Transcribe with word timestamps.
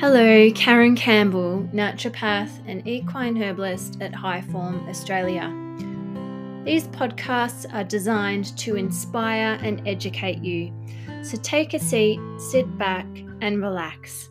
Hello, 0.00 0.48
Karen 0.52 0.94
Campbell, 0.94 1.68
naturopath 1.74 2.62
and 2.68 2.86
equine 2.86 3.34
herbalist 3.34 4.00
at 4.00 4.14
Hi 4.14 4.42
Form 4.42 4.88
Australia. 4.88 5.52
These 6.64 6.86
podcasts 6.86 7.66
are 7.74 7.82
designed 7.82 8.56
to 8.58 8.76
inspire 8.76 9.58
and 9.60 9.82
educate 9.88 10.38
you. 10.44 10.72
So 11.24 11.36
take 11.42 11.74
a 11.74 11.80
seat, 11.80 12.20
sit 12.38 12.78
back, 12.78 13.08
and 13.40 13.60
relax. 13.60 14.28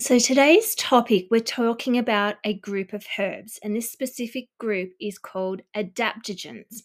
So, 0.00 0.18
today's 0.18 0.74
topic, 0.76 1.26
we're 1.30 1.40
talking 1.40 1.98
about 1.98 2.36
a 2.42 2.54
group 2.54 2.94
of 2.94 3.04
herbs, 3.18 3.58
and 3.62 3.76
this 3.76 3.92
specific 3.92 4.48
group 4.58 4.92
is 4.98 5.18
called 5.18 5.60
adaptogens. 5.76 6.84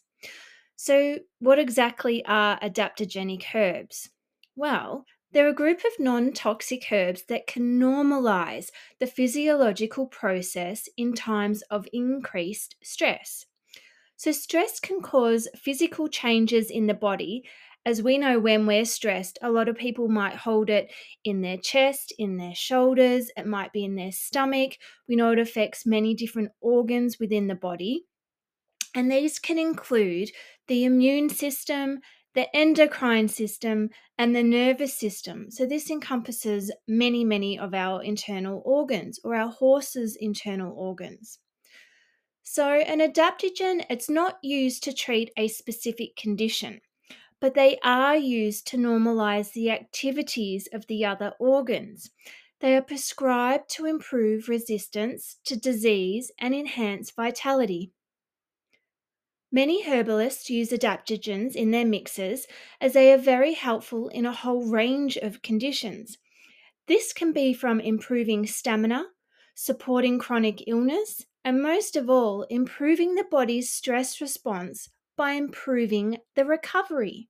So, 0.84 1.20
what 1.38 1.59
exactly 1.59 2.26
are 2.26 2.59
adaptogenic 2.59 3.53
herbs? 3.53 4.09
Well, 4.55 5.05
they're 5.31 5.48
a 5.48 5.54
group 5.54 5.81
of 5.85 5.99
non 5.99 6.34
toxic 6.34 6.91
herbs 6.91 7.26
that 7.30 7.45
can 7.45 7.80
normalize 7.80 8.71
the 8.99 9.05
physiological 9.05 10.07
process 10.07 10.90
in 10.98 11.13
times 11.13 11.62
of 11.70 11.88
increased 11.94 12.77
stress. 12.81 13.45
So, 14.17 14.31
stress 14.31 14.80
can 14.80 15.04
cause 15.04 15.48
physical 15.55 16.07
changes 16.07 16.71
in 16.71 16.88
the 16.88 16.95
body. 16.95 17.43
As 17.85 18.02
we 18.02 18.18
know, 18.18 18.40
when 18.40 18.66
we're 18.66 18.84
stressed, 18.85 19.38
a 19.43 19.52
lot 19.52 19.70
of 19.70 19.76
people 19.76 20.07
might 20.07 20.35
hold 20.35 20.71
it 20.71 20.91
in 21.23 21.41
their 21.41 21.57
chest, 21.57 22.12
in 22.18 22.38
their 22.38 22.55
shoulders, 22.55 23.29
it 23.38 23.45
might 23.45 23.71
be 23.71 23.85
in 23.85 23.98
their 23.98 24.12
stomach. 24.12 24.79
We 25.07 25.16
know 25.16 25.32
it 25.32 25.38
affects 25.38 25.85
many 25.85 26.16
different 26.16 26.54
organs 26.59 27.20
within 27.20 27.45
the 27.45 27.54
body. 27.54 28.07
And 28.93 29.11
these 29.11 29.39
can 29.39 29.57
include 29.57 30.31
the 30.67 30.84
immune 30.84 31.29
system, 31.29 31.99
the 32.34 32.53
endocrine 32.55 33.27
system, 33.27 33.89
and 34.17 34.35
the 34.35 34.43
nervous 34.43 34.93
system. 34.93 35.49
So, 35.49 35.65
this 35.65 35.89
encompasses 35.89 36.71
many, 36.87 37.23
many 37.23 37.57
of 37.57 37.73
our 37.73 38.03
internal 38.03 38.62
organs 38.65 39.19
or 39.23 39.35
our 39.35 39.49
horse's 39.49 40.15
internal 40.15 40.73
organs. 40.75 41.39
So, 42.43 42.67
an 42.67 42.99
adaptogen, 42.99 43.85
it's 43.89 44.09
not 44.09 44.37
used 44.43 44.84
to 44.84 44.93
treat 44.93 45.31
a 45.37 45.47
specific 45.47 46.15
condition, 46.15 46.81
but 47.39 47.53
they 47.53 47.79
are 47.84 48.17
used 48.17 48.67
to 48.67 48.77
normalize 48.77 49.53
the 49.53 49.71
activities 49.71 50.67
of 50.73 50.85
the 50.87 51.05
other 51.05 51.34
organs. 51.39 52.12
They 52.59 52.75
are 52.75 52.81
prescribed 52.81 53.69
to 53.71 53.85
improve 53.85 54.49
resistance 54.49 55.37
to 55.45 55.55
disease 55.55 56.31
and 56.39 56.53
enhance 56.53 57.12
vitality. 57.12 57.91
Many 59.54 59.84
herbalists 59.84 60.49
use 60.49 60.71
adaptogens 60.71 61.55
in 61.55 61.71
their 61.71 61.85
mixes 61.85 62.48
as 62.80 62.94
they 62.94 63.12
are 63.12 63.18
very 63.18 63.54
helpful 63.54 64.08
in 64.08 64.25
a 64.25 64.31
whole 64.31 64.63
range 64.63 65.18
of 65.18 65.41
conditions. 65.41 66.18
This 66.88 67.12
can 67.12 67.34
be 67.34 67.53
from 67.53 67.81
improving 67.81 68.47
stamina, 68.47 69.08
supporting 69.53 70.19
chronic 70.19 70.63
illness, 70.68 71.25
and 71.44 71.62
most 71.62 71.97
of 71.97 72.09
all, 72.09 72.44
improving 72.44 73.16
the 73.16 73.25
body's 73.30 73.74
stress 73.74 74.22
response 74.22 74.88
by 75.18 75.31
improving 75.31 76.19
the 76.36 76.46
recovery. 76.46 77.28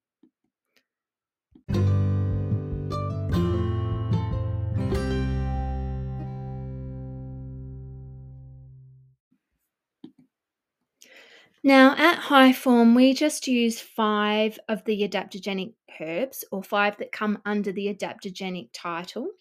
Now, 11.63 11.95
at 11.97 12.19
Hi 12.25 12.53
Form, 12.53 12.93
we 12.93 13.13
just 13.13 13.47
use 13.47 13.79
five 13.81 14.59
of 14.67 14.83
the 14.85 15.01
adaptogenic 15.07 15.73
herbs, 15.99 16.43
or 16.51 16.61
five 16.63 16.97
that 16.97 17.11
come 17.11 17.41
under 17.45 17.71
the 17.71 17.87
adaptogenic 17.87 18.69
title. 18.73 19.31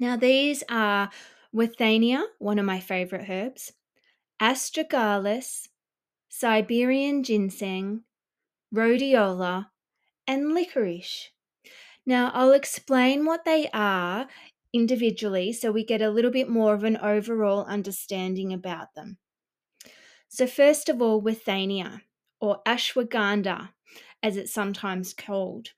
Now, 0.00 0.16
these 0.16 0.64
are 0.70 1.10
Withania, 1.54 2.24
one 2.38 2.58
of 2.58 2.66
my 2.66 2.80
favorite 2.80 3.28
herbs, 3.30 3.72
Astragalus, 4.40 5.68
Siberian 6.28 7.24
ginseng, 7.24 8.04
rhodiola, 8.74 9.70
and 10.26 10.54
licorice. 10.54 11.30
Now, 12.06 12.30
I'll 12.34 12.52
explain 12.52 13.24
what 13.26 13.44
they 13.44 13.68
are 13.74 14.28
individually 14.72 15.52
so 15.52 15.72
we 15.72 15.84
get 15.84 16.02
a 16.02 16.10
little 16.10 16.32
bit 16.32 16.48
more 16.48 16.74
of 16.74 16.84
an 16.84 16.96
overall 16.98 17.64
understanding 17.66 18.52
about 18.52 18.94
them. 18.94 19.18
So, 20.28 20.46
first 20.46 20.88
of 20.88 21.00
all, 21.00 21.22
Withania 21.22 22.02
or 22.40 22.62
ashwagandha, 22.66 23.70
as 24.22 24.36
it's 24.36 24.52
sometimes 24.52 25.14
called. 25.14 25.70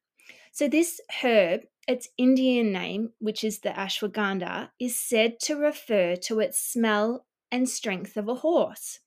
So, 0.52 0.68
this 0.68 1.00
herb, 1.22 1.62
its 1.86 2.08
Indian 2.18 2.72
name, 2.72 3.12
which 3.18 3.44
is 3.44 3.60
the 3.60 3.70
ashwagandha, 3.70 4.70
is 4.78 4.98
said 4.98 5.38
to 5.40 5.56
refer 5.56 6.16
to 6.16 6.40
its 6.40 6.58
smell 6.58 7.26
and 7.50 7.68
strength 7.68 8.16
of 8.16 8.28
a 8.28 8.36
horse. 8.36 9.00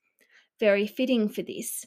Very 0.60 0.88
fitting 0.88 1.30
for 1.30 1.42
this. 1.42 1.86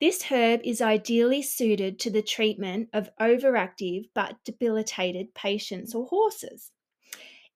This 0.00 0.24
herb 0.24 0.60
is 0.64 0.80
ideally 0.80 1.42
suited 1.42 1.98
to 2.00 2.10
the 2.10 2.22
treatment 2.22 2.88
of 2.92 3.10
overactive 3.20 4.08
but 4.14 4.36
debilitated 4.44 5.34
patients 5.34 5.94
or 5.94 6.06
horses. 6.06 6.70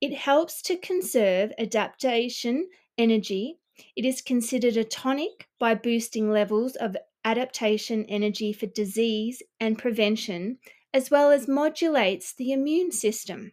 It 0.00 0.14
helps 0.14 0.60
to 0.62 0.76
conserve 0.76 1.52
adaptation 1.58 2.69
energy 2.98 3.58
it 3.96 4.04
is 4.04 4.20
considered 4.20 4.76
a 4.76 4.84
tonic 4.84 5.48
by 5.58 5.74
boosting 5.74 6.30
levels 6.30 6.76
of 6.76 6.96
adaptation 7.24 8.04
energy 8.06 8.52
for 8.52 8.66
disease 8.66 9.42
and 9.58 9.78
prevention, 9.78 10.58
as 10.92 11.10
well 11.10 11.30
as 11.30 11.48
modulates 11.48 12.34
the 12.34 12.52
immune 12.52 12.92
system. 12.92 13.52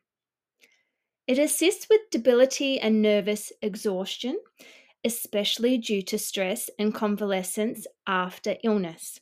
It 1.27 1.39
assists 1.39 1.87
with 1.89 2.09
debility 2.11 2.79
and 2.79 3.01
nervous 3.01 3.51
exhaustion, 3.61 4.37
especially 5.03 5.77
due 5.77 6.01
to 6.03 6.17
stress 6.19 6.69
and 6.77 6.93
convalescence 6.93 7.87
after 8.05 8.57
illness. 8.63 9.19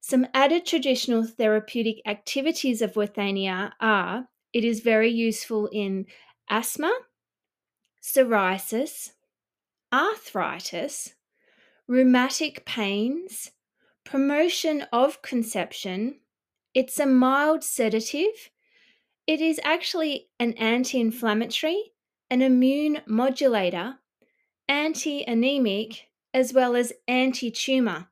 Some 0.00 0.26
added 0.34 0.66
traditional 0.66 1.24
therapeutic 1.24 2.02
activities 2.06 2.82
of 2.82 2.94
Withania 2.94 3.72
are 3.80 4.28
it 4.52 4.64
is 4.64 4.80
very 4.80 5.10
useful 5.10 5.68
in 5.72 6.06
asthma, 6.50 6.92
psoriasis, 8.02 9.12
arthritis, 9.92 11.14
rheumatic 11.86 12.64
pains, 12.64 13.50
promotion 14.04 14.86
of 14.92 15.22
conception. 15.22 16.20
It's 16.74 16.98
a 16.98 17.06
mild 17.06 17.62
sedative. 17.62 18.50
It 19.26 19.40
is 19.40 19.60
actually 19.62 20.28
an 20.40 20.54
anti 20.54 21.00
inflammatory, 21.00 21.92
an 22.30 22.40
immune 22.42 23.02
modulator, 23.06 23.98
anti 24.68 25.24
anemic, 25.24 26.08
as 26.32 26.52
well 26.52 26.74
as 26.74 26.92
anti 27.06 27.50
tumor. 27.50 28.08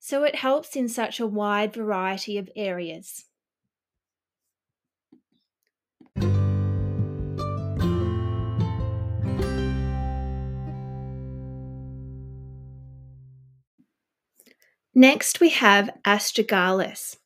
So 0.00 0.24
it 0.24 0.34
helps 0.34 0.76
in 0.76 0.88
such 0.88 1.20
a 1.20 1.26
wide 1.26 1.74
variety 1.74 2.38
of 2.38 2.50
areas. 2.56 3.26
Next, 15.00 15.40
we 15.40 15.48
have 15.48 15.88
astragalus. 16.04 17.16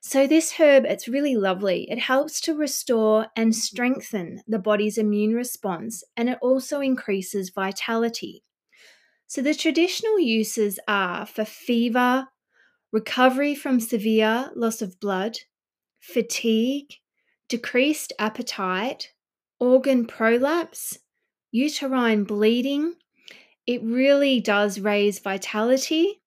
So, 0.00 0.26
this 0.26 0.54
herb, 0.54 0.84
it's 0.84 1.06
really 1.06 1.36
lovely. 1.36 1.88
It 1.88 2.00
helps 2.00 2.40
to 2.40 2.52
restore 2.52 3.28
and 3.36 3.54
strengthen 3.54 4.42
the 4.48 4.58
body's 4.58 4.98
immune 4.98 5.32
response 5.32 6.02
and 6.16 6.28
it 6.28 6.38
also 6.42 6.80
increases 6.80 7.50
vitality. 7.50 8.42
So, 9.28 9.40
the 9.40 9.54
traditional 9.54 10.18
uses 10.18 10.80
are 10.88 11.24
for 11.24 11.44
fever, 11.44 12.26
recovery 12.90 13.54
from 13.54 13.78
severe 13.78 14.50
loss 14.56 14.82
of 14.82 14.98
blood, 14.98 15.38
fatigue, 16.00 16.94
decreased 17.48 18.12
appetite, 18.18 19.12
organ 19.60 20.06
prolapse, 20.06 20.98
uterine 21.52 22.24
bleeding. 22.24 22.96
It 23.64 23.80
really 23.84 24.40
does 24.40 24.80
raise 24.80 25.20
vitality 25.20 26.21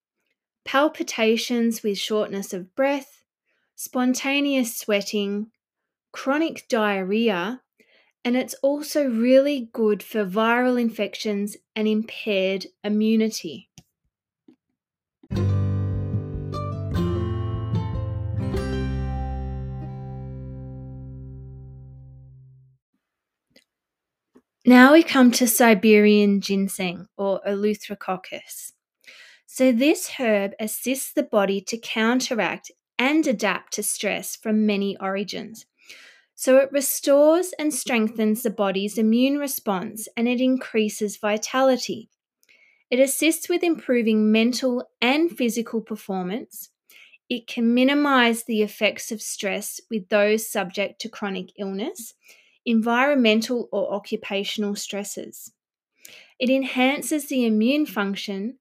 palpitations 0.66 1.84
with 1.84 1.98
shortness 1.98 2.52
of 2.52 2.76
breath, 2.76 3.24
spontaneous 3.76 4.76
sweating, 4.76 5.52
chronic 6.12 6.68
diarrhea, 6.68 7.62
and 8.26 8.36
it's 8.36 8.56
also 8.64 9.08
really 9.08 9.70
good 9.72 10.02
for 10.02 10.26
viral 10.26 10.82
infections 10.82 11.56
and 11.76 11.88
impaired 11.88 12.66
immunity. 12.84 13.70
Now 24.68 24.94
we 24.94 25.04
come 25.04 25.30
to 25.34 25.48
Siberian 25.48 26.42
ginseng 26.42 27.06
or 27.18 27.40
Eleutherococcus. 27.48 28.72
So, 29.58 29.72
this 29.72 30.16
herb 30.20 30.52
assists 30.60 31.14
the 31.14 31.24
body 31.24 31.62
to 31.62 31.78
counteract 31.78 32.74
and 33.00 33.26
adapt 33.26 33.72
to 33.76 33.84
stress 33.84 34.36
from 34.36 34.66
many 34.66 34.98
origins. 34.98 35.66
So 36.34 36.58
it 36.58 36.74
restores 36.74 37.54
and 37.58 37.74
strengthens 37.74 38.44
the 38.44 38.50
body's 38.50 38.98
immune 38.98 39.38
response 39.38 40.10
and 40.18 40.28
it 40.28 40.42
increases 40.42 41.16
vitality. 41.16 42.10
It 42.92 43.00
assists 43.00 43.48
with 43.48 43.64
improving 43.64 44.30
mental 44.30 44.90
and 45.02 45.32
physical 45.32 45.80
performance. 45.80 46.72
It 47.30 47.48
can 47.48 47.74
minimize 47.74 48.44
the 48.44 48.62
effects 48.62 49.10
of 49.10 49.22
stress 49.22 49.80
with 49.90 50.10
those 50.10 50.52
subject 50.52 51.00
to 51.00 51.08
chronic 51.08 51.54
illness, 51.58 52.14
environmental 52.66 53.70
or 53.72 53.94
occupational 53.94 54.76
stresses. 54.76 55.54
It 56.40 56.50
enhances 56.50 57.30
the 57.30 57.46
immune 57.46 57.86
function, 57.86 58.58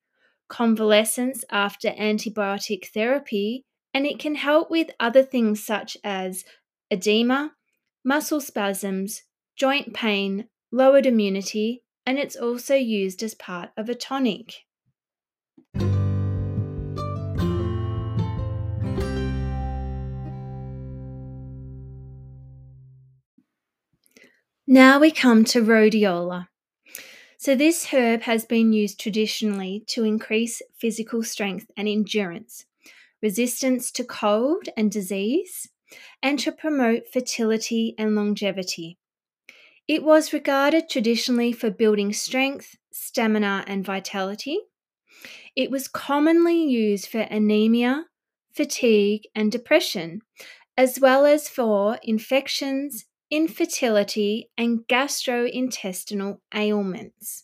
convalescence 0.54 1.44
after 1.50 1.90
antibiotic 1.90 2.86
therapy, 2.94 3.64
and 3.92 4.06
it 4.06 4.20
can 4.20 4.36
help 4.36 4.70
with 4.70 4.88
other 5.00 5.24
things 5.24 5.66
such 5.66 5.96
as 6.04 6.44
edema, 6.92 7.50
muscle 8.04 8.40
spasms, 8.40 9.24
joint 9.56 9.92
pain, 9.92 10.46
lowered 10.70 11.06
immunity, 11.06 11.82
and 12.06 12.20
it's 12.20 12.36
also 12.36 12.76
used 12.76 13.20
as 13.20 13.34
part 13.34 13.70
of 13.76 13.88
a 13.88 13.96
tonic. 13.96 14.54
Now 24.68 25.00
we 25.00 25.10
come 25.10 25.44
to 25.46 25.62
rhodiola. 25.62 26.46
So, 27.44 27.54
this 27.54 27.92
herb 27.92 28.22
has 28.22 28.46
been 28.46 28.72
used 28.72 28.98
traditionally 28.98 29.84
to 29.88 30.02
increase 30.02 30.62
physical 30.78 31.22
strength 31.22 31.70
and 31.76 31.86
endurance, 31.86 32.64
resistance 33.22 33.90
to 33.90 34.02
cold 34.02 34.70
and 34.78 34.90
disease, 34.90 35.68
and 36.22 36.38
to 36.38 36.52
promote 36.52 37.12
fertility 37.12 37.94
and 37.98 38.14
longevity. 38.14 38.96
It 39.86 40.02
was 40.02 40.32
regarded 40.32 40.88
traditionally 40.88 41.52
for 41.52 41.68
building 41.68 42.14
strength, 42.14 42.76
stamina, 42.90 43.62
and 43.66 43.84
vitality. 43.84 44.60
It 45.54 45.70
was 45.70 45.86
commonly 45.86 46.64
used 46.64 47.08
for 47.08 47.20
anemia, 47.20 48.06
fatigue, 48.54 49.24
and 49.34 49.52
depression, 49.52 50.22
as 50.78 50.98
well 50.98 51.26
as 51.26 51.50
for 51.50 51.98
infections, 52.02 53.04
infertility, 53.34 54.48
and 54.56 54.86
gastrointestinal 54.88 56.38
ailments. 56.54 57.42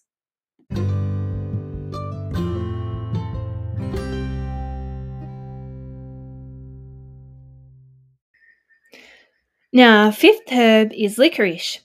Now, 9.73 10.13
fifth 10.13 10.49
herb 10.53 10.93
is 10.93 11.19
licorice. 11.19 11.81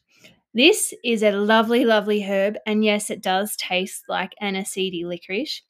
This 0.54 0.94
is 1.04 1.24
a 1.24 1.32
lovely, 1.32 1.84
lovely 1.84 2.22
herb, 2.22 2.58
and 2.68 2.86
yes, 2.86 3.10
it 3.10 3.24
does 3.24 3.56
taste 3.56 4.04
like 4.08 4.36
aniseedy 4.40 5.04
licorice. 5.04 5.64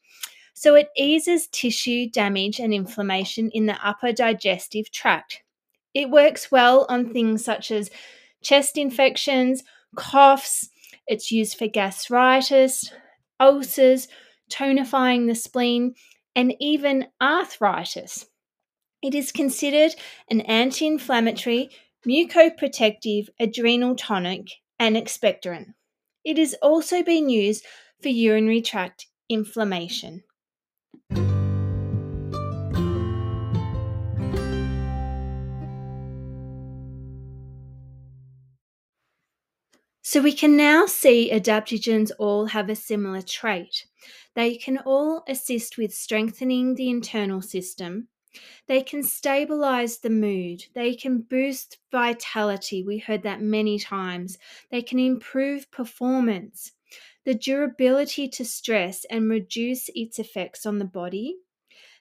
So 0.53 0.75
it 0.75 0.89
eases 0.97 1.47
tissue 1.47 2.09
damage 2.09 2.59
and 2.59 2.73
inflammation 2.73 3.49
in 3.51 3.65
the 3.65 3.79
upper 3.81 4.11
digestive 4.11 4.91
tract. 4.91 5.41
It 5.93 6.09
works 6.09 6.51
well 6.51 6.85
on 6.89 7.13
things 7.13 7.45
such 7.45 7.71
as 7.71 7.89
chest 8.45 8.77
infections, 8.77 9.63
coughs, 9.95 10.69
it's 11.07 11.31
used 11.31 11.57
for 11.57 11.67
gastritis, 11.67 12.91
ulcers, 13.39 14.07
tonifying 14.49 15.27
the 15.27 15.35
spleen, 15.35 15.95
and 16.35 16.53
even 16.59 17.07
arthritis. 17.21 18.27
It 19.01 19.15
is 19.15 19.31
considered 19.31 19.95
an 20.29 20.41
anti 20.41 20.85
inflammatory, 20.85 21.69
mucoprotective, 22.07 23.29
adrenal 23.39 23.95
tonic, 23.95 24.47
and 24.77 24.95
expectorant. 24.95 25.73
It 26.23 26.37
is 26.37 26.55
also 26.61 27.03
being 27.03 27.29
used 27.29 27.65
for 28.01 28.09
urinary 28.09 28.61
tract 28.61 29.07
inflammation. 29.27 30.23
So 40.07 40.21
we 40.21 40.33
can 40.33 40.55
now 40.55 40.85
see 40.85 41.31
adaptogens 41.33 42.11
all 42.19 42.45
have 42.45 42.69
a 42.69 42.75
similar 42.75 43.23
trait. 43.23 43.87
They 44.35 44.55
can 44.55 44.77
all 44.77 45.23
assist 45.27 45.79
with 45.79 45.95
strengthening 45.95 46.75
the 46.75 46.91
internal 46.91 47.41
system. 47.41 48.09
They 48.67 48.83
can 48.83 49.01
stabilize 49.01 49.97
the 49.97 50.11
mood. 50.11 50.65
They 50.75 50.93
can 50.93 51.21
boost 51.21 51.79
vitality. 51.91 52.83
We 52.83 52.99
heard 52.99 53.23
that 53.23 53.41
many 53.41 53.79
times. 53.79 54.37
They 54.69 54.83
can 54.83 54.99
improve 54.99 55.71
performance, 55.71 56.73
the 57.25 57.33
durability 57.33 58.27
to 58.27 58.45
stress, 58.45 59.05
and 59.05 59.27
reduce 59.27 59.89
its 59.95 60.19
effects 60.19 60.67
on 60.67 60.77
the 60.77 60.85
body. 60.85 61.37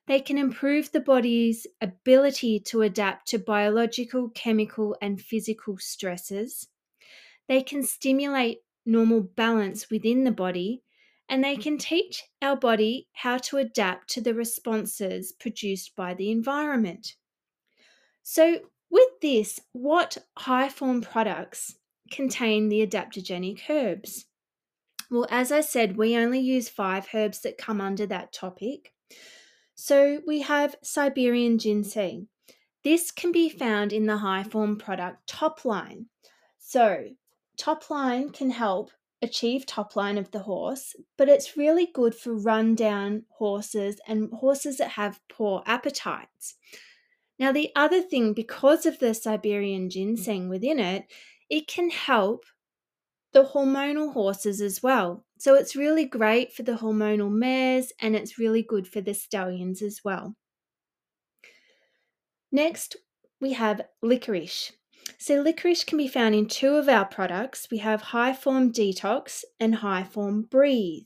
They 0.06 0.20
can 0.20 0.36
improve 0.36 0.92
the 0.92 1.00
body's 1.00 1.66
ability 1.80 2.60
to 2.66 2.82
adapt 2.82 3.28
to 3.28 3.38
biological, 3.38 4.28
chemical, 4.28 4.94
and 5.00 5.18
physical 5.18 5.78
stresses. 5.78 6.68
They 7.48 7.62
can 7.62 7.82
stimulate 7.82 8.60
normal 8.86 9.20
balance 9.20 9.90
within 9.90 10.24
the 10.24 10.32
body 10.32 10.82
and 11.28 11.42
they 11.42 11.56
can 11.56 11.78
teach 11.78 12.24
our 12.42 12.56
body 12.56 13.08
how 13.12 13.38
to 13.38 13.56
adapt 13.56 14.08
to 14.10 14.20
the 14.20 14.34
responses 14.34 15.32
produced 15.32 15.96
by 15.96 16.14
the 16.14 16.30
environment. 16.30 17.14
So, 18.22 18.58
with 18.90 19.08
this, 19.20 19.60
what 19.72 20.18
Hi 20.38 20.68
Form 20.68 21.00
products 21.00 21.76
contain 22.10 22.68
the 22.68 22.86
adaptogenic 22.86 23.62
herbs? 23.68 24.26
Well, 25.10 25.26
as 25.30 25.50
I 25.50 25.62
said, 25.62 25.96
we 25.96 26.16
only 26.16 26.40
use 26.40 26.68
five 26.68 27.08
herbs 27.14 27.40
that 27.40 27.58
come 27.58 27.80
under 27.80 28.06
that 28.06 28.32
topic. 28.32 28.92
So, 29.74 30.20
we 30.26 30.42
have 30.42 30.76
Siberian 30.82 31.58
ginseng. 31.58 32.28
This 32.82 33.10
can 33.10 33.32
be 33.32 33.48
found 33.48 33.92
in 33.92 34.06
the 34.06 34.18
Hi 34.18 34.42
Form 34.42 34.76
product 34.76 35.26
top 35.26 35.64
line. 35.64 36.06
So, 36.58 37.04
top 37.56 37.90
line 37.90 38.30
can 38.30 38.50
help 38.50 38.90
achieve 39.22 39.64
top 39.64 39.96
line 39.96 40.18
of 40.18 40.30
the 40.30 40.40
horse, 40.40 40.94
but 41.16 41.28
it's 41.28 41.56
really 41.56 41.86
good 41.86 42.14
for 42.14 42.34
rundown 42.34 43.24
horses 43.30 44.00
and 44.06 44.32
horses 44.32 44.76
that 44.76 44.90
have 44.90 45.20
poor 45.28 45.62
appetites. 45.66 46.56
Now, 47.38 47.50
the 47.50 47.70
other 47.74 48.00
thing, 48.00 48.34
because 48.34 48.86
of 48.86 48.98
the 48.98 49.14
Siberian 49.14 49.88
mm. 49.88 49.90
ginseng 49.90 50.48
within 50.48 50.78
it, 50.78 51.06
it 51.50 51.66
can 51.66 51.90
help 51.90 52.44
the 53.32 53.44
hormonal 53.44 54.12
horses 54.12 54.60
as 54.60 54.82
well. 54.82 55.24
So 55.38 55.54
it's 55.54 55.74
really 55.74 56.04
great 56.04 56.52
for 56.52 56.62
the 56.62 56.76
hormonal 56.76 57.30
mares 57.30 57.92
and 58.00 58.14
it's 58.14 58.38
really 58.38 58.62
good 58.62 58.86
for 58.86 59.00
the 59.00 59.14
stallions 59.14 59.82
as 59.82 60.00
well. 60.04 60.36
Next, 62.52 62.96
we 63.40 63.54
have 63.54 63.82
licorice. 64.00 64.72
So, 65.26 65.40
licorice 65.40 65.84
can 65.84 65.96
be 65.96 66.06
found 66.06 66.34
in 66.34 66.48
two 66.48 66.74
of 66.74 66.86
our 66.86 67.06
products. 67.06 67.68
We 67.70 67.78
have 67.78 68.02
Hi 68.02 68.34
Form 68.34 68.70
Detox 68.70 69.42
and 69.58 69.76
Hi 69.76 70.04
Form 70.04 70.42
Breathe. 70.42 71.04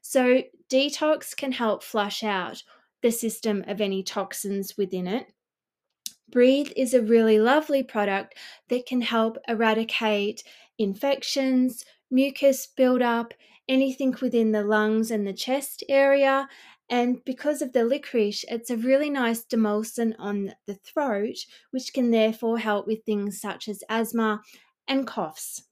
So, 0.00 0.44
detox 0.70 1.36
can 1.36 1.50
help 1.50 1.82
flush 1.82 2.22
out 2.22 2.62
the 3.02 3.10
system 3.10 3.64
of 3.66 3.80
any 3.80 4.04
toxins 4.04 4.76
within 4.78 5.08
it. 5.08 5.32
Breathe 6.30 6.70
is 6.76 6.94
a 6.94 7.02
really 7.02 7.40
lovely 7.40 7.82
product 7.82 8.36
that 8.68 8.86
can 8.86 9.00
help 9.00 9.38
eradicate 9.48 10.44
infections, 10.78 11.84
mucus 12.12 12.64
buildup, 12.64 13.34
anything 13.68 14.14
within 14.22 14.52
the 14.52 14.62
lungs 14.62 15.10
and 15.10 15.26
the 15.26 15.32
chest 15.32 15.82
area, 15.88 16.48
and 16.90 17.22
because 17.24 17.60
of 17.60 17.72
the 17.72 17.84
licorice, 17.84 18.44
it's 18.48 18.70
a 18.70 18.76
really 18.76 19.10
nice 19.10 19.44
demulcent 19.44 20.14
on 20.18 20.54
the 20.66 20.74
throat, 20.74 21.36
which 21.70 21.92
can 21.92 22.10
therefore 22.10 22.58
help 22.58 22.86
with 22.86 23.04
things 23.04 23.40
such 23.40 23.68
as 23.68 23.82
asthma 23.90 24.42
and 24.86 25.06
coughs. 25.06 25.64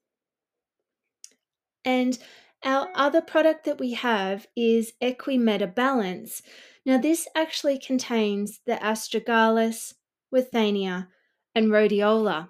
And 1.85 2.19
our 2.65 2.91
other 2.95 3.23
product 3.23 3.65
that 3.65 3.79
we 3.79 3.95
have 3.95 4.47
is 4.57 4.93
Equimeta 5.01 5.75
Balance. 5.75 6.43
Now, 6.85 6.99
this 6.99 7.27
actually 7.35 7.79
contains 7.79 8.61
the 8.67 8.75
astragalus, 8.75 9.95
withania, 10.35 11.09
and 11.55 11.69
rhodiola. 11.69 12.49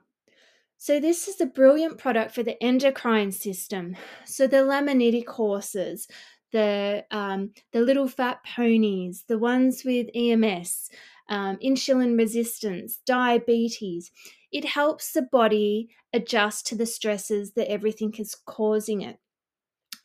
So, 0.79 0.99
this 1.01 1.29
is 1.29 1.41
a 1.41 1.47
brilliant 1.47 1.99
product 1.99 2.35
for 2.35 2.43
the 2.43 2.63
endocrine 2.63 3.33
system. 3.33 3.97
So, 4.25 4.47
the 4.47 4.59
laminitic 4.59 5.27
horses, 5.27 6.09
the 6.57 7.05
um, 7.11 7.51
the 7.73 7.83
little 7.83 8.09
fat 8.09 8.39
ponies, 8.45 9.25
the 9.29 9.39
ones 9.39 9.85
with 9.85 10.07
EMS, 10.15 10.89
um, 11.29 11.59
insulin 11.59 12.17
resistance, 12.17 12.99
diabetes. 13.05 14.11
It 14.51 14.65
helps 14.65 15.13
the 15.13 15.21
body 15.21 15.91
adjust 16.15 16.67
to 16.69 16.75
the 16.75 16.87
stresses 16.87 17.53
that 17.53 17.71
everything 17.71 18.15
is 18.19 18.35
causing 18.47 19.03
it. 19.03 19.19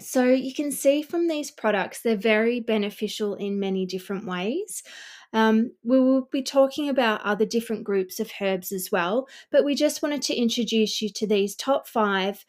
So 0.01 0.25
you 0.25 0.53
can 0.53 0.71
see 0.71 1.03
from 1.03 1.29
these 1.29 1.51
products, 1.51 2.01
they're 2.01 2.17
very 2.17 2.59
beneficial 2.59 3.35
in 3.35 3.59
many 3.59 3.85
different 3.85 4.25
ways. 4.25 4.83
Um, 5.31 5.71
we 5.83 6.01
will 6.01 6.27
be 6.33 6.43
talking 6.43 6.89
about 6.89 7.21
other 7.21 7.45
different 7.45 7.85
groups 7.85 8.19
of 8.19 8.29
herbs 8.41 8.73
as 8.73 8.89
well, 8.91 9.27
but 9.51 9.63
we 9.63 9.75
just 9.75 10.01
wanted 10.01 10.21
to 10.23 10.35
introduce 10.35 11.01
you 11.01 11.07
to 11.15 11.25
these 11.25 11.55
top 11.55 11.87
five 11.87 12.43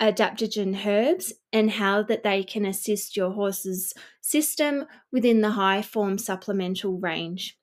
adaptogen 0.00 0.86
herbs 0.86 1.32
and 1.52 1.70
how 1.70 2.02
that 2.02 2.22
they 2.22 2.42
can 2.42 2.64
assist 2.64 3.16
your 3.16 3.30
horse's 3.30 3.94
system 4.20 4.86
within 5.10 5.40
the 5.40 5.50
Hi 5.50 5.82
Form 5.82 6.18
supplemental 6.18 6.98
range. 6.98 7.58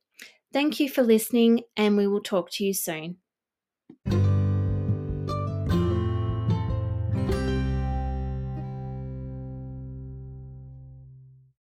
Thank 0.52 0.80
you 0.80 0.90
for 0.90 1.04
listening, 1.04 1.62
and 1.76 1.98
we 1.98 2.08
will 2.08 2.22
talk 2.22 2.52
to 2.52 2.64
you 2.64 2.74
soon. 2.74 3.18